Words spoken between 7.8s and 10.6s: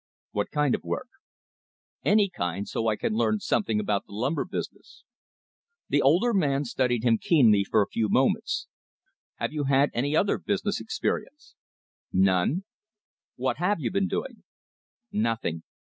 a few moments. "Have you had any other